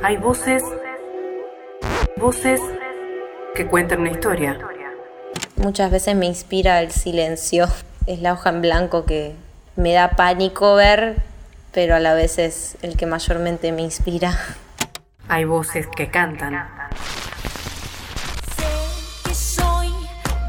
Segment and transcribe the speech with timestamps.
[0.00, 0.62] Hay voces,
[2.16, 2.60] voces
[3.54, 4.58] que cuentan una historia.
[5.56, 7.66] Muchas veces me inspira el silencio.
[8.06, 9.34] Es la hoja en blanco que
[9.76, 11.16] me da pánico ver,
[11.72, 14.38] pero a la vez es el que mayormente me inspira.
[15.28, 16.68] Hay voces que cantan.
[18.56, 19.92] Sé que soy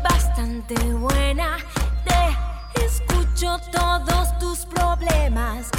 [0.04, 1.58] bastante buena,
[2.06, 5.70] te escucho todos tus problemas.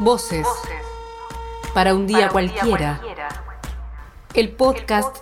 [0.00, 0.46] Voces
[1.74, 3.00] para un día, cualquiera.
[4.34, 5.16] El podcast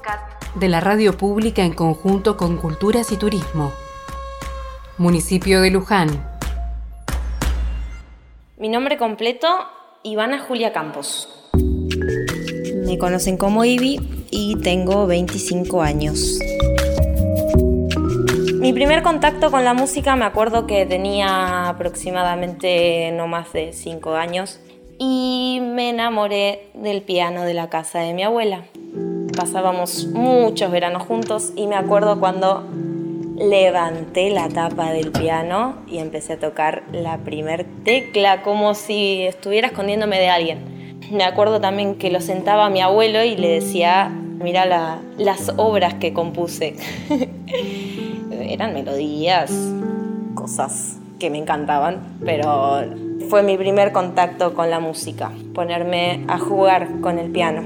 [0.54, 3.72] de la radio pública en conjunto con Culturas y Turismo.
[4.96, 6.08] Municipio de Luján.
[8.56, 9.48] Mi nombre completo,
[10.02, 11.28] Ivana Julia Campos.
[11.54, 16.38] Me conocen como Ivy y tengo 25 años.
[18.54, 24.14] Mi primer contacto con la música me acuerdo que tenía aproximadamente no más de 5
[24.16, 24.60] años
[24.98, 28.64] y me enamoré del piano de la casa de mi abuela.
[29.36, 32.64] Pasábamos muchos veranos juntos y me acuerdo cuando
[33.36, 39.68] levanté la tapa del piano y empecé a tocar la primer tecla como si estuviera
[39.68, 40.98] escondiéndome de alguien.
[41.12, 45.94] Me acuerdo también que lo sentaba a mi abuelo y le decía, mira las obras
[45.94, 46.74] que compuse.
[48.30, 49.52] Eran melodías,
[50.34, 52.82] cosas que me encantaban, pero
[53.28, 57.60] fue mi primer contacto con la música, ponerme a jugar con el piano.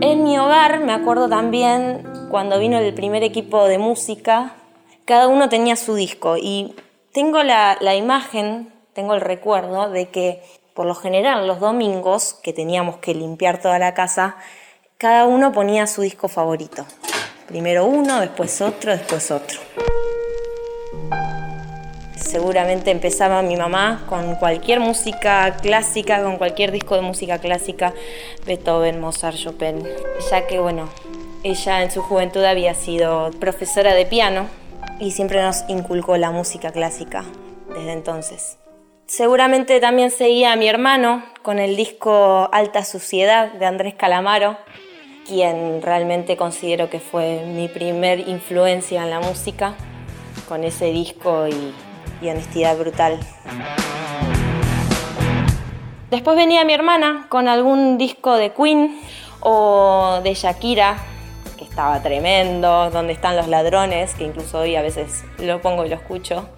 [0.00, 4.54] En mi hogar me acuerdo también cuando vino el primer equipo de música,
[5.04, 6.74] cada uno tenía su disco y
[7.12, 10.42] tengo la, imagen, tengo el recuerdo de que
[10.74, 14.36] por lo general los domingos, que teníamos que limpiar toda la casa,
[14.98, 16.86] cada uno ponía su disco favorito.
[17.48, 19.58] Primero uno, después otro, después otro
[22.30, 27.92] seguramente empezaba mi mamá con cualquier música clásica, con cualquier disco de música clásica,
[28.46, 29.82] Beethoven, Mozart, Chopin,
[30.30, 30.88] ya que bueno,
[31.42, 34.46] ella en su juventud había sido profesora de piano
[35.00, 37.24] y siempre nos inculcó la música clásica
[37.74, 38.58] desde entonces.
[39.06, 44.56] Seguramente también seguía a mi hermano con el disco Alta Suciedad de Andrés Calamaro,
[45.26, 49.74] quien realmente considero que fue mi primer influencia en la música
[50.48, 51.89] con ese disco y
[52.20, 53.18] y honestidad brutal.
[56.10, 59.00] Después venía mi hermana con algún disco de Queen
[59.40, 60.96] o de Shakira,
[61.56, 65.88] que estaba tremendo, donde están los ladrones, que incluso hoy a veces lo pongo y
[65.88, 66.48] lo escucho.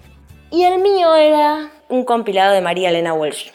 [0.49, 3.51] Y el mío era un compilado de María Elena Walsh.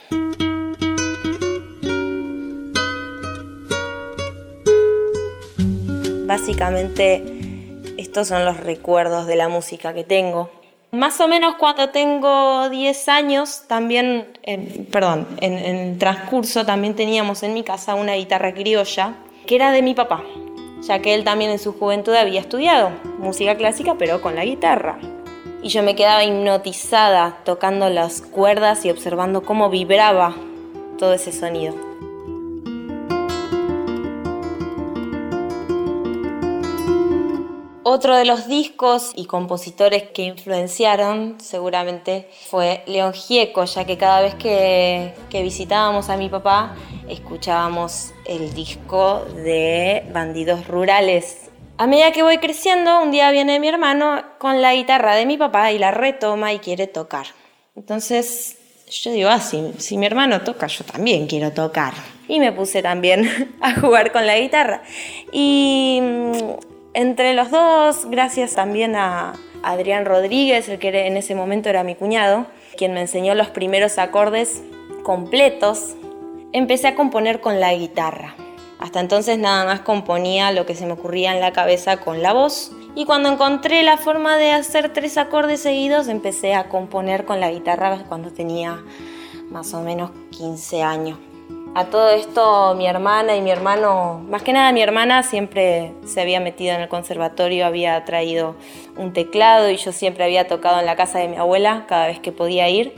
[6.27, 7.25] Básicamente
[7.97, 10.51] estos son los recuerdos de la música que tengo.
[10.91, 14.27] Más o menos cuando tengo 10 años, también,
[14.91, 19.15] perdón, en, el transcurso también teníamos en mi casa una guitarra criolla
[19.47, 20.23] que era de mi papá,
[20.81, 24.99] ya que él también en su juventud había estudiado música clásica, pero con la guitarra.
[25.63, 30.35] Y yo me quedaba hipnotizada tocando las cuerdas y observando cómo vibraba
[30.99, 31.88] todo ese sonido.
[37.91, 44.21] Otro de los discos y compositores que influenciaron seguramente fue León Gieco, ya que cada
[44.21, 46.77] vez que, visitábamos a mi papá
[47.09, 51.49] escuchábamos el disco de Bandidos Rurales.
[51.79, 55.39] A medida que voy creciendo, un día viene mi hermano con la guitarra de mi
[55.39, 57.29] papá y la retoma y quiere tocar.
[57.75, 58.59] Entonces
[58.91, 61.95] yo digo, ah, si, si, mi hermano toca, yo también quiero tocar.
[62.29, 64.83] Y me puse también a jugar con la guitarra.
[65.33, 66.03] Y
[66.95, 71.95] entre los dos, gracias también a Adrián Rodríguez, el que en ese momento era mi
[71.95, 74.63] cuñado, quien me enseñó los primeros acordes
[75.03, 75.95] completos,
[76.53, 78.35] empecé a componer con la guitarra.
[78.79, 82.33] Hasta entonces nada más componía lo que se me ocurría en la cabeza con la
[82.33, 82.73] voz.
[82.95, 87.51] Y cuando encontré la forma de hacer tres acordes seguidos, empecé a componer con la
[87.51, 88.81] guitarra cuando tenía
[89.51, 91.19] más o menos 15 años.
[91.75, 96.21] A todo esto mi hermana y mi hermano, más que nada mi hermana siempre se
[96.21, 98.57] había metido en el conservatorio, había traído
[98.97, 102.19] un teclado y yo siempre había tocado en la casa de mi abuela cada vez
[102.19, 102.95] que podía ir.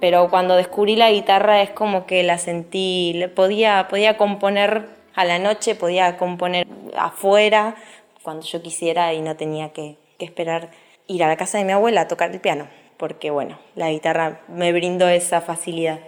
[0.00, 5.38] Pero cuando descubrí la guitarra es como que la sentí, podía, podía componer a la
[5.38, 6.66] noche, podía componer
[6.96, 7.76] afuera
[8.22, 10.70] cuando yo quisiera y no tenía que, que esperar
[11.06, 14.40] ir a la casa de mi abuela a tocar el piano, porque bueno, la guitarra
[14.48, 15.98] me brindó esa facilidad.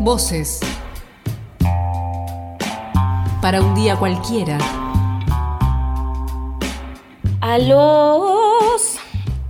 [0.00, 0.60] Voces.
[3.40, 4.58] Para un día cualquiera.
[7.40, 8.98] A los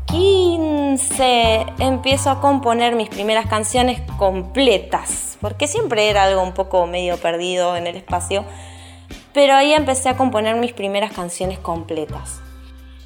[0.07, 0.61] 15
[0.91, 7.17] 15 empiezo a componer mis primeras canciones completas, porque siempre era algo un poco medio
[7.17, 8.45] perdido en el espacio,
[9.33, 12.41] pero ahí empecé a componer mis primeras canciones completas.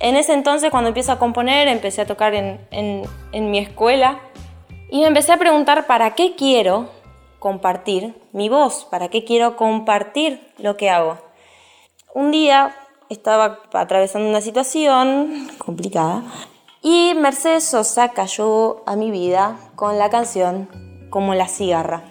[0.01, 4.21] En ese entonces, cuando empiezo a componer, empecé a tocar en, en mi escuela
[4.91, 6.89] y me empecé a preguntar para qué quiero
[7.45, 11.19] compartir mi voz, para qué quiero compartir lo que hago.
[12.15, 12.75] Un día
[13.11, 16.23] estaba atravesando una situación complicada
[16.81, 20.71] y Mercedes Sosa cayó a mi vida con la canción
[21.11, 22.05] Como la cigarra.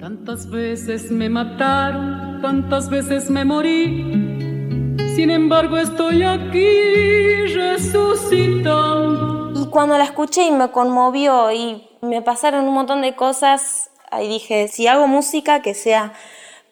[0.00, 9.52] Tantas veces me mataron, tantas veces me morí, sin embargo estoy aquí resucitando.
[9.54, 14.28] Y cuando la escuché y me conmovió y me pasaron un montón de cosas, ahí
[14.28, 16.12] dije, si hago música que sea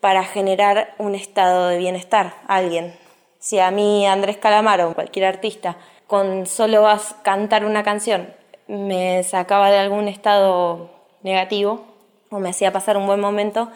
[0.00, 2.94] para generar un estado de bienestar a alguien.
[3.38, 5.76] Si a mí Andrés Calamaro, cualquier artista,
[6.06, 6.86] con solo
[7.22, 8.28] cantar una canción
[8.68, 10.90] me sacaba de algún estado
[11.22, 11.84] negativo
[12.30, 13.68] o me hacía pasar un buen momento,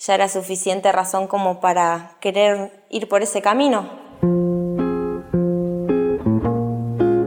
[0.00, 3.88] ya era suficiente razón como para querer ir por ese camino.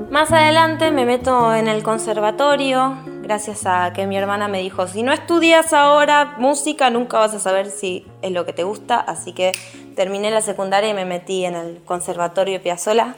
[0.09, 5.01] Más adelante me meto en el conservatorio, gracias a que mi hermana me dijo, si
[5.01, 9.33] no estudias ahora música, nunca vas a saber si es lo que te gusta, así
[9.33, 9.51] que
[9.95, 13.15] terminé la secundaria y me metí en el Conservatorio Piazzolla,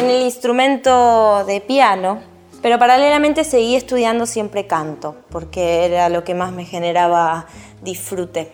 [0.00, 2.18] en el instrumento de piano,
[2.62, 7.46] pero paralelamente seguí estudiando siempre canto, porque era lo que más me generaba
[7.80, 8.50] disfrute.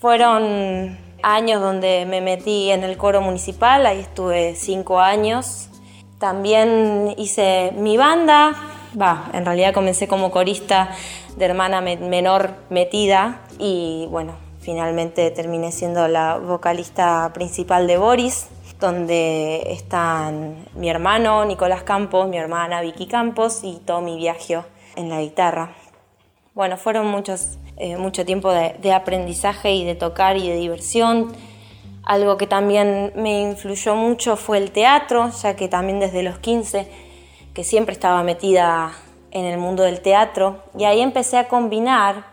[0.00, 5.70] Fueron años donde me metí en el coro municipal, ahí estuve cinco años.
[6.18, 8.54] También hice mi banda,
[9.00, 10.90] va, en realidad comencé como corista
[11.36, 18.48] de hermana menor metida y bueno, finalmente terminé siendo la vocalista principal de Boris,
[18.80, 24.64] donde están mi hermano Nicolás Campos, mi hermana Vicky Campos y Tommy Viaggio
[24.96, 25.74] en la guitarra.
[26.54, 31.32] Bueno, fueron muchos, eh, mucho tiempo de, de aprendizaje y de tocar y de diversión.
[32.02, 37.05] Algo que también me influyó mucho fue el teatro, ya que también desde los 15
[37.56, 38.92] que siempre estaba metida
[39.30, 42.26] en el mundo del teatro, y ahí empecé a combinar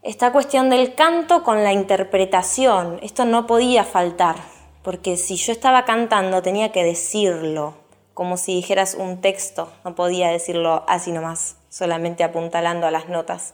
[0.00, 2.98] esta cuestión del canto con la interpretación.
[3.02, 4.36] Esto no podía faltar,
[4.82, 7.74] porque si yo estaba cantando tenía que decirlo,
[8.14, 13.52] como si dijeras un texto, no podía decirlo así nomás, solamente apuntalando a las notas.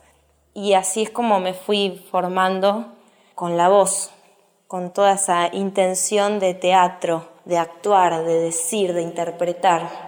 [0.54, 2.92] Y así es como me fui formando
[3.34, 4.12] con la voz,
[4.68, 10.07] con toda esa intención de teatro, de actuar, de decir, de interpretar.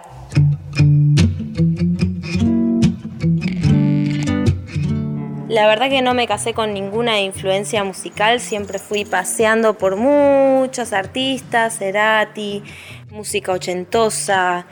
[5.51, 10.93] La verdad que no me casé con ninguna influencia musical, siempre fui paseando por muchos
[10.93, 12.63] artistas, Cerati,
[13.11, 14.67] música ochentosa,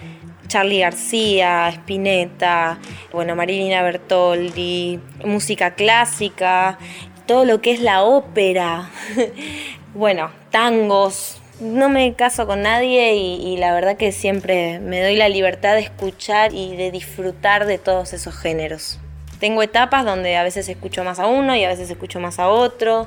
[0.46, 2.78] Charlie García, Spinetta,
[3.10, 6.78] bueno, Marilina Bertoldi, música clásica,
[7.26, 8.88] todo lo que es la ópera,
[9.94, 11.40] bueno, tangos.
[11.58, 15.74] No me caso con nadie y, y la verdad que siempre me doy la libertad
[15.74, 19.00] de escuchar y de disfrutar de todos esos géneros.
[19.38, 22.48] Tengo etapas donde a veces escucho más a uno y a veces escucho más a
[22.48, 23.06] otro,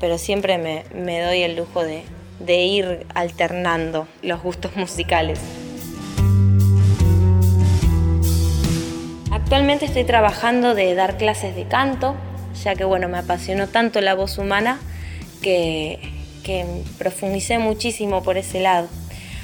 [0.00, 2.02] pero siempre me, doy el lujo de,
[2.64, 5.38] ir alternando los gustos musicales.
[9.30, 12.16] Actualmente estoy trabajando de dar clases de canto,
[12.64, 14.80] ya que bueno, me apasionó tanto la voz humana
[15.40, 16.00] que,
[16.42, 16.66] que
[16.98, 18.88] profundicé muchísimo por ese lado.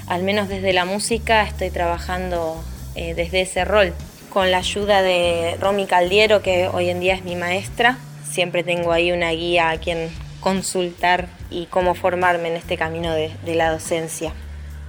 [0.08, 2.60] Al menos desde la música estoy trabajando
[2.96, 3.94] eh, desde ese rol
[4.30, 7.98] con la ayuda de Romy Caldiero, que hoy en día es mi maestra.
[8.24, 10.08] Siempre tengo ahí una guía a quien
[10.40, 14.32] consultar y cómo formarme en este camino de, la docencia.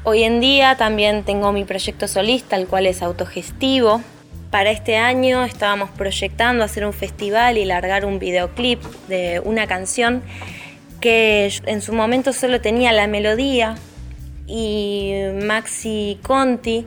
[0.03, 4.01] Hoy en día también tengo mi proyecto solista, el cual es autogestivo.
[4.51, 10.23] Para este año estábamos proyectando hacer un festival y largar un videoclip de una canción
[10.99, 13.75] que en su momento solo tenía la melodía
[14.45, 16.85] y Maxi Conti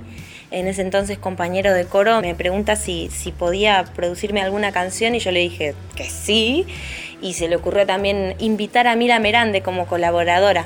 [0.54, 5.18] en ese entonces compañero de coro, me pregunta si, si podía producirme alguna canción y
[5.18, 6.66] yo le dije que sí.
[7.20, 10.64] Y se le ocurrió también invitar a Mira Merande como colaboradora.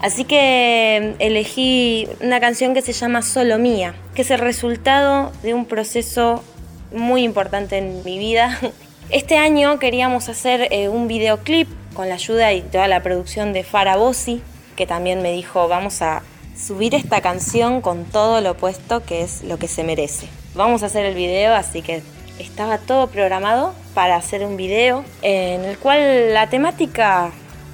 [0.00, 5.54] Así que elegí una canción que se llama Solo Mía, que es el resultado de
[5.54, 6.44] un proceso
[6.92, 8.58] muy importante en mi vida.
[9.08, 13.62] Este año queríamos hacer eh, un videoclip con la ayuda y toda la producción de
[13.62, 14.42] Farah Bossi,
[14.74, 16.22] que también me dijo, vamos a
[16.58, 20.28] subir esta canción con todo lo opuesto que es lo que se merece.
[20.54, 22.02] Vamos a hacer el video, así que
[22.38, 27.30] estaba todo programado para hacer un video en el cual la temática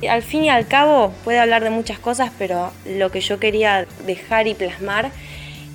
[0.08, 3.86] al fin y al cabo puede hablar de muchas cosas, pero lo que yo quería
[4.04, 5.10] dejar y plasmar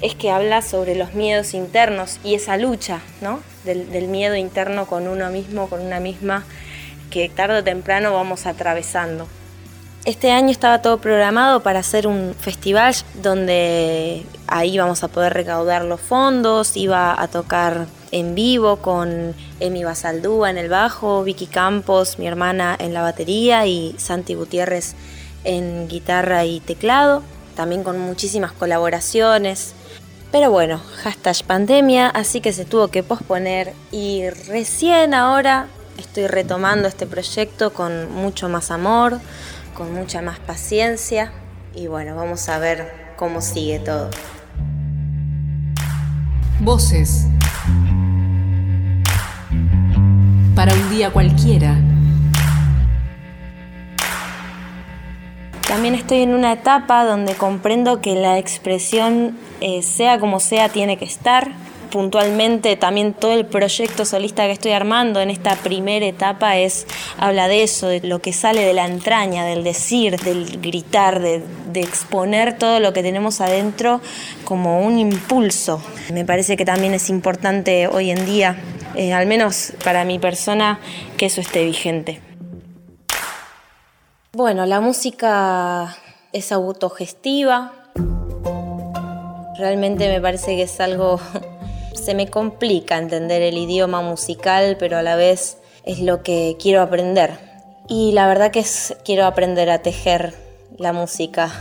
[0.02, 3.40] es que habla sobre los miedos internos y esa lucha, ¿no?
[3.64, 6.46] Del, del miedo interno con uno mismo, con una misma,
[7.10, 9.28] que tarde o temprano vamos atravesando.
[10.08, 15.84] Este año estaba todo programado para hacer un festival donde ahí vamos a poder recaudar
[15.84, 22.20] los fondos, iba a tocar en vivo con Emi Basaldúa en el bajo, Vicky Campos,
[22.20, 24.96] mi hermana en la batería y Santi Gutiérrez
[25.44, 27.22] en guitarra y teclado,
[27.58, 29.74] también con muchísimas colaboraciones.
[30.32, 36.88] Pero bueno, hashtag pandemia, así que se tuvo que posponer y recién ahora estoy retomando
[36.88, 39.20] este proyecto con mucho más amor,
[39.78, 41.32] con mucha más paciencia
[41.76, 44.10] y bueno, vamos a ver cómo sigue todo.
[46.60, 47.28] Voces.
[50.56, 51.78] Para un día cualquiera.
[55.68, 60.98] También estoy en una etapa donde comprendo que la expresión, eh, sea como sea, tiene
[60.98, 61.52] que estar.
[61.92, 66.86] Puntualmente también todo el proyecto solista que estoy armando en esta primera etapa es
[67.18, 71.44] habla de eso, de lo que sale de la entraña, del decir, del gritar, de,
[71.78, 74.02] exponer todo lo que tenemos adentro
[74.46, 75.80] como un impulso.
[76.12, 78.58] Me parece que también es importante hoy en día,
[78.96, 80.80] eh, al menos para mi persona,
[81.18, 82.20] que eso esté vigente.
[84.34, 85.96] Bueno, la música
[86.34, 87.74] es autogestiva.
[89.58, 91.20] Realmente me parece que es algo...
[91.98, 96.82] Se me complica entender el idioma musical, pero a la vez es lo que quiero
[96.82, 97.40] aprender.
[97.90, 100.34] Y la verdad que es, quiero aprender a tejer
[100.78, 101.52] la música.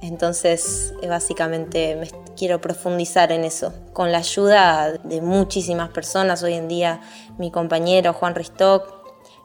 [0.00, 3.72] Entonces, eh, básicamente me quiero profundizar en eso.
[3.92, 7.00] Con la ayuda de muchísimas personas, hoy en día
[7.38, 8.84] mi compañero Juan Ristock,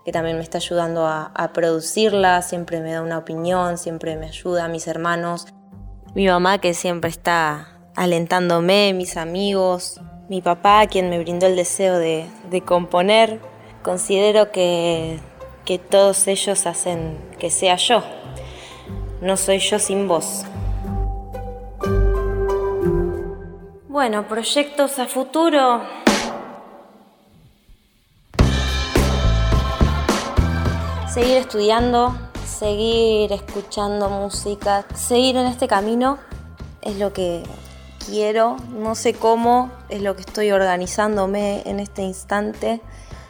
[0.05, 4.27] que también me está ayudando a, a, producirla, siempre me da una opinión, siempre me
[4.27, 5.47] ayuda, mis hermanos,
[6.15, 11.97] mi mamá que siempre está alentándome, mis amigos, mi papá quien me brindó el deseo
[11.97, 13.39] de, de componer.
[13.83, 15.19] Considero que,
[15.65, 18.03] que todos ellos hacen que sea yo.
[19.21, 20.43] No soy yo sin vos.
[23.87, 25.81] Bueno, proyectos a futuro.
[31.17, 32.15] seguir estudiando,
[32.45, 36.19] seguir escuchando música, seguir en este camino
[36.83, 37.41] es lo que
[38.07, 42.81] quiero, no sé cómo, es lo que estoy organizándome en este instante,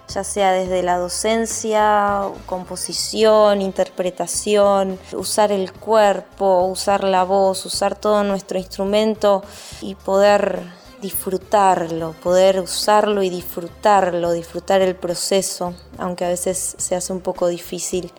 [0.08, 8.24] ya sea desde la docencia, composición, interpretación, usar el cuerpo, usar la voz, usar todo
[8.24, 9.44] nuestro instrumento
[9.82, 10.62] y poder
[11.02, 17.48] disfrutarlo, poder usarlo y disfrutarlo, disfrutar el proceso, aunque a veces se hace un poco
[17.48, 18.12] difícil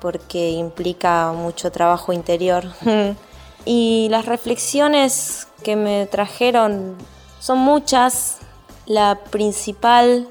[0.00, 2.64] porque implica mucho trabajo interior.
[3.64, 6.96] y las reflexiones que me trajeron
[7.40, 8.38] son muchas.
[8.86, 10.28] La principal,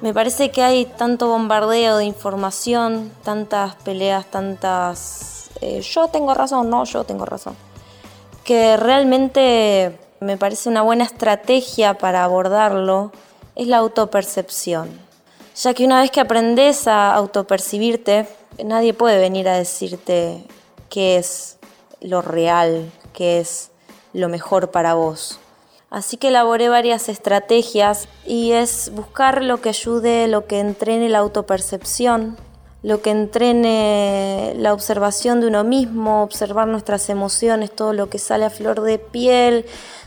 [0.00, 5.50] me parece que hay tanto bombardeo de información, tantas peleas, tantas...
[5.60, 7.56] Eh, yo tengo razón, no, yo tengo razón.
[8.44, 13.12] Que realmente me parece una buena estrategia para abordarlo
[13.56, 14.88] es la autopercepción,
[15.56, 18.28] ya que una vez que aprendes a autopercibirte,
[18.64, 20.44] nadie puede venir a decirte
[20.88, 21.57] qué es
[22.00, 23.70] lo real, qué es
[24.12, 25.40] lo mejor para vos.
[25.90, 31.18] Así que elaboré varias estrategias y es buscar lo que ayude, lo que entrene la
[31.18, 32.36] autopercepción,
[32.82, 38.44] lo que entrene la observación de uno mismo, observar nuestras emociones, todo lo que sale
[38.44, 39.64] a flor de piel,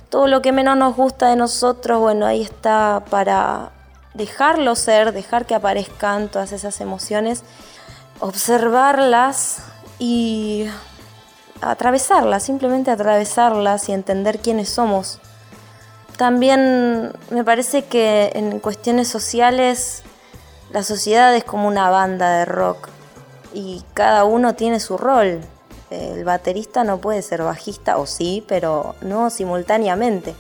[0.09, 3.71] todo lo que menos nos gusta de nosotros, bueno, ahí está para
[4.13, 7.43] dejarlo ser, dejar que aparezcan todas esas emociones,
[8.19, 9.63] observarlas
[9.97, 10.67] y
[11.61, 15.19] atravesarlas, simplemente atravesarlas y entender quiénes somos.
[16.17, 20.03] También me parece que en cuestiones sociales
[20.71, 22.89] la sociedad es como una banda de rock
[23.53, 25.41] y cada uno tiene su rol
[25.91, 30.33] el baterista no puede ser bajista, o sí, pero no simultáneamente.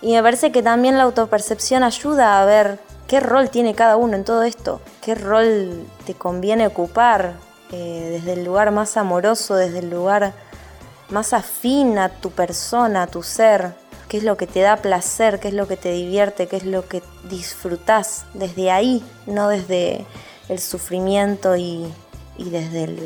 [0.00, 4.16] Y me parece que también la autopercepción ayuda a ver qué rol tiene cada uno
[4.16, 7.34] en todo esto, qué rol te conviene ocupar
[7.70, 10.32] eh, desde el lugar más amoroso, desde el lugar
[11.10, 13.74] más afín a tu persona, a tu ser,
[14.08, 16.64] qué es lo que te da placer, qué es lo que te divierte, qué es
[16.64, 20.06] lo que disfrutas desde ahí, no desde
[20.48, 21.92] el sufrimiento y,
[22.38, 22.96] desde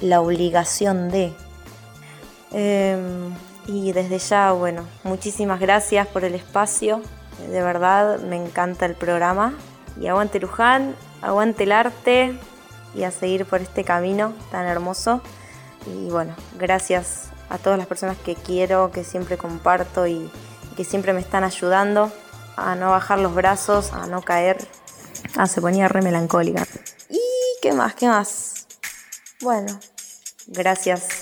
[0.00, 1.32] la obligación de.
[2.52, 3.34] Em,
[3.66, 7.02] y desde ya, bueno, muchísimas gracias por el espacio.
[7.48, 9.54] De verdad, me encanta el programa.
[10.00, 12.38] Y aguante Luján, aguante el arte
[12.94, 15.20] y a seguir por este camino tan hermoso.
[15.86, 20.30] Y bueno, gracias a todas las personas que quiero, que siempre comparto y,
[20.76, 22.10] que siempre me están ayudando
[22.56, 24.66] a no bajar los brazos, a no caer.
[25.36, 26.66] Ah, se ponía re melancólica.
[27.10, 27.20] ¿Y
[27.60, 27.94] qué más?
[27.94, 28.66] ¿Qué más?
[29.42, 29.78] Bueno,
[30.46, 31.19] gracias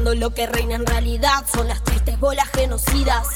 [0.00, 3.26] lo que reina en realidad son las tristes bolas genocidas.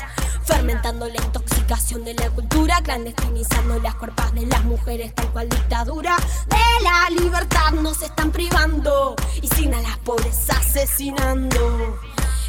[0.44, 6.16] Fermentando la intoxicación de la cultura, clandestinizando las cuerpas de las mujeres, tal cual dictadura
[6.48, 11.98] de la libertad nos están privando y sin a las pobres asesinando.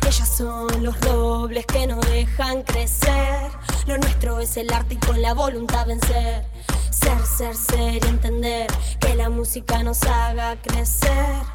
[0.08, 3.52] Ellas son los robles que no dejan crecer.
[3.86, 6.46] Lo nuestro es el arte y con la voluntad vencer.
[6.90, 8.68] Ser, ser, ser y entender
[9.00, 11.55] que la música nos haga crecer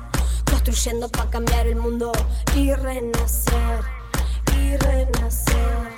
[0.70, 2.12] construyendo para cambiar el mundo
[2.54, 3.80] y renacer,
[4.56, 5.89] y renacer.